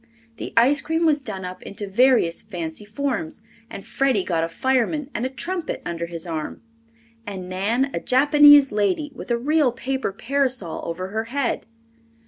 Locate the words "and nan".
7.27-7.91